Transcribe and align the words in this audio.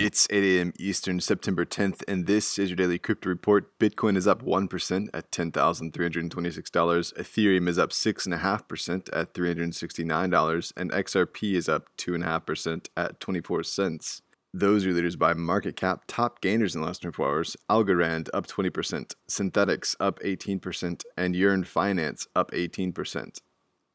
It's 0.00 0.28
8 0.30 0.44
a.m. 0.44 0.72
Eastern, 0.78 1.18
September 1.18 1.64
10th, 1.64 2.04
and 2.06 2.28
this 2.28 2.56
is 2.56 2.70
your 2.70 2.76
daily 2.76 3.00
crypto 3.00 3.30
report. 3.30 3.76
Bitcoin 3.80 4.16
is 4.16 4.28
up 4.28 4.44
1% 4.44 5.08
at 5.12 5.32
$10,326. 5.32 7.12
Ethereum 7.14 7.68
is 7.68 7.80
up 7.80 7.90
6.5% 7.90 9.08
at 9.12 9.34
$369. 9.34 10.72
And 10.76 10.92
XRP 10.92 11.54
is 11.54 11.68
up 11.68 11.88
2.5% 11.98 12.86
at 12.96 13.18
24 13.18 13.62
cents. 13.64 14.22
Those 14.54 14.86
are 14.86 14.92
leaders 14.92 15.16
by 15.16 15.34
market 15.34 15.74
cap. 15.74 16.04
Top 16.06 16.40
gainers 16.40 16.76
in 16.76 16.80
the 16.80 16.86
last 16.86 17.02
24 17.02 17.28
hours 17.28 17.56
Algorand 17.68 18.28
up 18.32 18.46
20%, 18.46 19.14
Synthetix 19.28 19.96
up 19.98 20.20
18%, 20.20 21.02
and 21.16 21.34
Yearn 21.34 21.64
Finance 21.64 22.28
up 22.36 22.52
18%. 22.52 23.40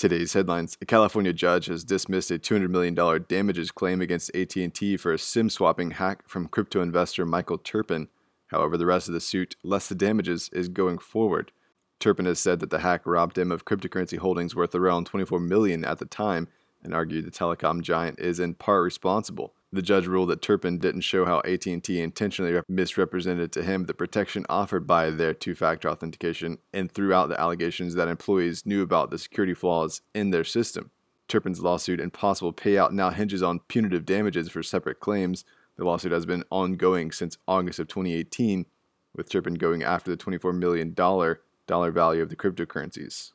Today's 0.00 0.32
headlines: 0.32 0.78
A 0.80 0.86
California 0.86 1.34
judge 1.34 1.66
has 1.66 1.84
dismissed 1.84 2.30
a 2.30 2.38
$200 2.38 2.70
million 2.70 2.94
damages 3.28 3.70
claim 3.70 4.00
against 4.00 4.34
AT&T 4.34 4.96
for 4.96 5.12
a 5.12 5.18
SIM 5.18 5.50
swapping 5.50 5.90
hack 5.90 6.26
from 6.26 6.48
crypto 6.48 6.80
investor 6.80 7.26
Michael 7.26 7.58
Turpin. 7.58 8.08
However, 8.46 8.78
the 8.78 8.86
rest 8.86 9.08
of 9.08 9.12
the 9.12 9.20
suit, 9.20 9.56
less 9.62 9.88
the 9.88 9.94
damages, 9.94 10.48
is 10.54 10.70
going 10.70 10.96
forward. 10.96 11.52
Turpin 11.98 12.24
has 12.24 12.38
said 12.38 12.60
that 12.60 12.70
the 12.70 12.78
hack 12.78 13.02
robbed 13.04 13.36
him 13.36 13.52
of 13.52 13.66
cryptocurrency 13.66 14.16
holdings 14.16 14.56
worth 14.56 14.74
around 14.74 15.04
24 15.04 15.38
million 15.38 15.84
at 15.84 15.98
the 15.98 16.06
time 16.06 16.48
and 16.82 16.94
argued 16.94 17.26
the 17.26 17.30
telecom 17.30 17.82
giant 17.82 18.18
is 18.18 18.40
in 18.40 18.54
part 18.54 18.82
responsible. 18.82 19.52
The 19.72 19.82
judge 19.82 20.08
ruled 20.08 20.30
that 20.30 20.42
Turpin 20.42 20.78
didn't 20.78 21.02
show 21.02 21.24
how 21.24 21.42
AT&T 21.44 22.00
intentionally 22.00 22.60
misrepresented 22.68 23.52
to 23.52 23.62
him 23.62 23.84
the 23.84 23.94
protection 23.94 24.44
offered 24.48 24.84
by 24.84 25.10
their 25.10 25.32
two-factor 25.32 25.88
authentication 25.88 26.58
and 26.72 26.90
threw 26.90 27.14
out 27.14 27.28
the 27.28 27.40
allegations 27.40 27.94
that 27.94 28.08
employees 28.08 28.66
knew 28.66 28.82
about 28.82 29.10
the 29.10 29.18
security 29.18 29.54
flaws 29.54 30.02
in 30.12 30.30
their 30.30 30.42
system. 30.42 30.90
Turpin's 31.28 31.60
lawsuit 31.60 32.00
and 32.00 32.12
possible 32.12 32.52
payout 32.52 32.90
now 32.90 33.10
hinges 33.10 33.44
on 33.44 33.60
punitive 33.68 34.04
damages 34.04 34.50
for 34.50 34.64
separate 34.64 34.98
claims. 34.98 35.44
The 35.76 35.84
lawsuit 35.84 36.10
has 36.10 36.26
been 36.26 36.42
ongoing 36.50 37.12
since 37.12 37.38
August 37.46 37.78
of 37.78 37.86
2018, 37.86 38.66
with 39.14 39.28
Turpin 39.28 39.54
going 39.54 39.84
after 39.84 40.10
the 40.10 40.16
$24 40.16 40.52
million 40.52 40.92
value 40.92 42.22
of 42.22 42.28
the 42.28 42.36
cryptocurrencies. 42.36 43.30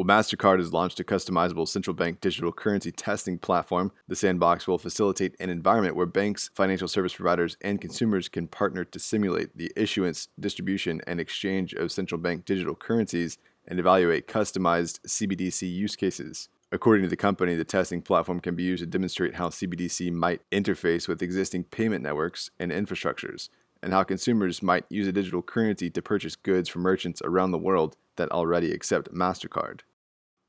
Well, 0.00 0.06
MasterCard 0.06 0.60
has 0.60 0.72
launched 0.72 0.98
a 0.98 1.04
customizable 1.04 1.68
central 1.68 1.92
bank 1.92 2.22
digital 2.22 2.52
currency 2.52 2.90
testing 2.90 3.36
platform. 3.36 3.92
The 4.08 4.16
sandbox 4.16 4.66
will 4.66 4.78
facilitate 4.78 5.36
an 5.38 5.50
environment 5.50 5.94
where 5.94 6.06
banks, 6.06 6.48
financial 6.54 6.88
service 6.88 7.12
providers, 7.12 7.58
and 7.60 7.82
consumers 7.82 8.26
can 8.30 8.46
partner 8.46 8.82
to 8.82 8.98
simulate 8.98 9.54
the 9.54 9.70
issuance, 9.76 10.28
distribution, 10.40 11.02
and 11.06 11.20
exchange 11.20 11.74
of 11.74 11.92
central 11.92 12.18
bank 12.18 12.46
digital 12.46 12.74
currencies 12.74 13.36
and 13.68 13.78
evaluate 13.78 14.26
customized 14.26 15.00
CBDC 15.00 15.70
use 15.70 15.96
cases. 15.96 16.48
According 16.72 17.02
to 17.02 17.10
the 17.10 17.14
company, 17.14 17.54
the 17.54 17.62
testing 17.66 18.00
platform 18.00 18.40
can 18.40 18.56
be 18.56 18.62
used 18.62 18.82
to 18.82 18.86
demonstrate 18.86 19.34
how 19.34 19.50
CBDC 19.50 20.10
might 20.10 20.40
interface 20.50 21.08
with 21.08 21.20
existing 21.20 21.64
payment 21.64 22.02
networks 22.02 22.50
and 22.58 22.72
infrastructures, 22.72 23.50
and 23.82 23.92
how 23.92 24.04
consumers 24.04 24.62
might 24.62 24.86
use 24.88 25.06
a 25.06 25.12
digital 25.12 25.42
currency 25.42 25.90
to 25.90 26.00
purchase 26.00 26.36
goods 26.36 26.70
from 26.70 26.80
merchants 26.80 27.20
around 27.22 27.50
the 27.50 27.58
world 27.58 27.98
that 28.16 28.32
already 28.32 28.72
accept 28.72 29.12
MasterCard. 29.12 29.80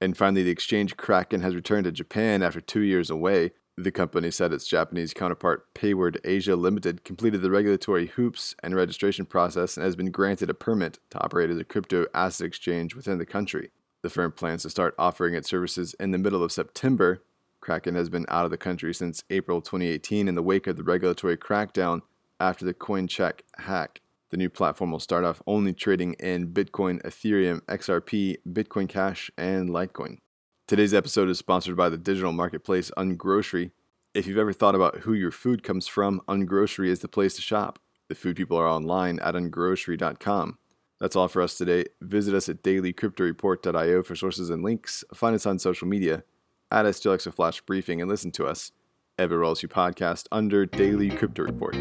And 0.02 0.18
finally, 0.18 0.42
the 0.42 0.50
exchange 0.50 0.98
Kraken 0.98 1.42
has 1.42 1.54
returned 1.54 1.84
to 1.84 1.92
Japan 1.92 2.42
after 2.42 2.60
two 2.60 2.82
years 2.82 3.12
away. 3.12 3.52
The 3.78 3.92
company 3.92 4.32
said 4.32 4.52
its 4.52 4.68
Japanese 4.68 5.14
counterpart, 5.14 5.72
Payward 5.76 6.20
Asia 6.26 6.56
Limited, 6.56 7.04
completed 7.04 7.44
the 7.44 7.52
regulatory 7.52 8.08
hoops 8.08 8.56
and 8.64 8.76
registration 8.76 9.26
process 9.26 9.78
and 9.78 9.86
has 9.86 9.96
been 9.96 10.10
granted 10.10 10.50
a 10.50 10.56
permit 10.56 10.98
to 11.12 11.24
operate 11.24 11.52
as 11.52 11.60
a 11.60 11.64
crypto 11.64 12.08
asset 12.16 12.48
exchange 12.48 12.96
within 12.96 13.20
the 13.20 13.26
country. 13.26 13.70
The 14.02 14.10
firm 14.10 14.32
plans 14.32 14.64
to 14.64 14.72
start 14.72 14.96
offering 14.98 15.36
its 15.36 15.50
services 15.50 15.94
in 16.00 16.10
the 16.10 16.18
middle 16.18 16.44
of 16.44 16.52
September. 16.52 17.24
Kraken 17.62 17.94
has 17.94 18.10
been 18.10 18.26
out 18.28 18.46
of 18.46 18.52
the 18.52 18.58
country 18.58 18.94
since 18.96 19.24
April 19.30 19.62
2018 19.62 20.28
in 20.28 20.34
the 20.34 20.42
wake 20.42 20.66
of 20.66 20.78
the 20.78 20.84
regulatory 20.84 21.38
crackdown 21.38 22.02
after 22.40 22.66
the 22.66 22.74
CoinCheck 22.74 23.42
hack. 23.60 24.02
The 24.32 24.38
new 24.38 24.50
platform 24.50 24.92
will 24.92 25.00
start 25.00 25.26
off 25.26 25.42
only 25.46 25.74
trading 25.74 26.14
in 26.14 26.54
Bitcoin, 26.54 27.02
Ethereum, 27.04 27.62
XRP, 27.66 28.38
Bitcoin 28.50 28.88
Cash, 28.88 29.30
and 29.38 29.70
Litecoin. 29.70 30.20
Today's 30.68 30.94
episode 30.94 31.28
is 31.28 31.38
sponsored 31.38 31.76
by 31.76 31.90
the 31.90 31.98
digital 31.98 32.32
marketplace 32.32 32.92
Ungrocery. 32.98 33.72
If 34.14 34.28
you've 34.28 34.38
ever 34.38 34.54
thought 34.54 34.74
about 34.74 35.00
who 35.00 35.14
your 35.14 35.32
food 35.32 35.64
comes 35.64 35.86
from, 35.86 36.22
Ungrocery 36.30 36.88
is 36.88 37.02
the 37.02 37.10
place 37.10 37.36
to 37.36 37.42
shop. 37.42 37.78
The 38.08 38.16
food 38.16 38.38
people 38.38 38.56
are 38.56 38.68
online 38.68 39.20
at 39.20 39.36
ungrocery.com. 39.36 40.58
That's 41.02 41.16
all 41.18 41.28
for 41.28 41.42
us 41.42 41.58
today. 41.58 41.86
Visit 42.02 42.34
us 42.34 42.48
at 42.48 42.64
dailycryptoreport.io 42.64 44.04
for 44.04 44.16
sources 44.16 44.50
and 44.50 44.64
links. 44.64 45.04
Find 45.14 45.36
us 45.36 45.46
on 45.46 45.60
social 45.60 45.90
media. 45.90 46.24
Add 46.72 46.86
STLX 46.86 47.28
a 47.28 47.34
flash 47.34 47.60
briefing 47.60 48.00
and 48.00 48.10
listen 48.10 48.32
to 48.32 48.46
us 48.46 48.72
everywhere 49.18 49.44
else 49.44 49.62
you 49.62 49.68
podcast 49.68 50.28
under 50.32 50.66
Daily 50.66 51.10
Crypto 51.10 51.44
Report. 51.44 51.76